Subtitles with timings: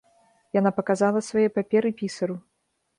[0.59, 2.45] Яна паказала свае паперы пісару.